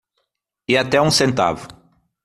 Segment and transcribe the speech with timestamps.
[0.67, 1.67] E até um centavo.